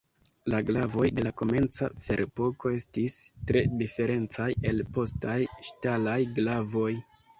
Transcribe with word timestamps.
La 0.51 0.59
glavoj 0.69 1.03
de 1.17 1.25
la 1.27 1.33
komenca 1.41 1.89
Ferepoko 2.07 2.71
estis 2.77 3.19
tre 3.51 3.63
diferencaj 3.85 4.49
el 4.71 4.83
postaj 4.97 5.39
ŝtalaj 5.69 6.19
glavoj. 6.41 6.91